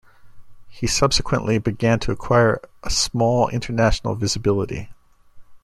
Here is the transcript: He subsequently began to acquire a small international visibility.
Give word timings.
He 0.67 0.87
subsequently 0.87 1.59
began 1.59 1.99
to 1.99 2.11
acquire 2.11 2.59
a 2.81 2.89
small 2.89 3.49
international 3.49 4.15
visibility. 4.15 4.89